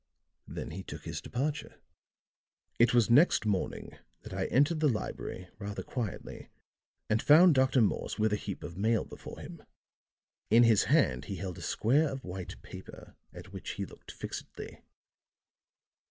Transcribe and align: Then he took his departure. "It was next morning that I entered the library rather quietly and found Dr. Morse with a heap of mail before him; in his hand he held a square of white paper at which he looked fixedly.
Then 0.47 0.71
he 0.71 0.81
took 0.81 1.03
his 1.05 1.21
departure. 1.21 1.75
"It 2.79 2.91
was 2.91 3.11
next 3.11 3.45
morning 3.45 3.99
that 4.23 4.33
I 4.33 4.47
entered 4.47 4.79
the 4.79 4.89
library 4.89 5.47
rather 5.59 5.83
quietly 5.83 6.49
and 7.07 7.21
found 7.21 7.53
Dr. 7.53 7.81
Morse 7.81 8.17
with 8.17 8.33
a 8.33 8.35
heap 8.35 8.63
of 8.63 8.75
mail 8.75 9.05
before 9.05 9.37
him; 9.41 9.61
in 10.49 10.63
his 10.63 10.85
hand 10.85 11.25
he 11.25 11.35
held 11.35 11.59
a 11.59 11.61
square 11.61 12.09
of 12.09 12.23
white 12.25 12.59
paper 12.63 13.15
at 13.31 13.53
which 13.53 13.73
he 13.73 13.85
looked 13.85 14.09
fixedly. 14.11 14.81